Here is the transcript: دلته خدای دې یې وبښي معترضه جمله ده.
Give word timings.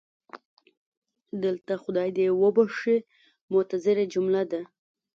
دلته 1.43 1.73
خدای 1.83 2.09
دې 2.17 2.23
یې 2.29 2.33
وبښي 2.41 2.97
معترضه 3.51 4.03
جمله 4.13 4.41
ده. 4.51 4.61